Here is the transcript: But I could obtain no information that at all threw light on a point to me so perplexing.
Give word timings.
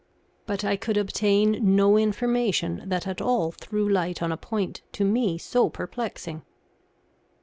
But 0.47 0.65
I 0.65 0.77
could 0.77 0.97
obtain 0.97 1.59
no 1.75 1.95
information 1.95 2.81
that 2.89 3.05
at 3.05 3.21
all 3.21 3.51
threw 3.51 3.87
light 3.87 4.23
on 4.23 4.31
a 4.31 4.35
point 4.35 4.81
to 4.93 5.05
me 5.05 5.37
so 5.37 5.69
perplexing. 5.69 6.41